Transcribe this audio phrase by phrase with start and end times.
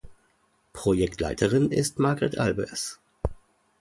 [0.73, 2.99] Projektleiterin ist Margret Albers.